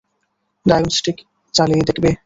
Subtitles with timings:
[0.65, 1.17] Diagnostic
[1.53, 2.09] চালিয়ে দেখবে?